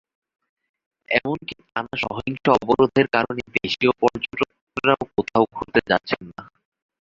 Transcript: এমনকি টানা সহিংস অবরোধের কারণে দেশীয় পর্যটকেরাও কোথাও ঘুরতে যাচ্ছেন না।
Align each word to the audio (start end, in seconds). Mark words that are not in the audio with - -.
এমনকি 1.09 1.53
টানা 1.65 1.95
সহিংস 2.03 2.45
অবরোধের 2.57 3.07
কারণে 3.15 3.41
দেশীয় 3.55 3.91
পর্যটকেরাও 4.01 5.03
কোথাও 5.13 5.43
ঘুরতে 5.53 5.79
যাচ্ছেন 5.89 6.21
না। 6.29 6.43